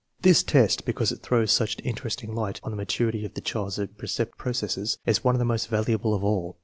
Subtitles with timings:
[0.19, 4.35] This test, because it throws such interesting light on the maturity of the child's apperceptive
[4.35, 6.57] processes, is one of the most valuable of all.